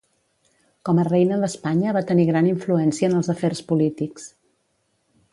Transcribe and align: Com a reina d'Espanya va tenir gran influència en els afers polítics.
Com 0.89 1.01
a 1.01 1.03
reina 1.07 1.35
d'Espanya 1.41 1.93
va 1.97 2.01
tenir 2.11 2.25
gran 2.29 2.47
influència 2.51 3.09
en 3.11 3.17
els 3.19 3.29
afers 3.35 3.61
polítics. 3.73 4.25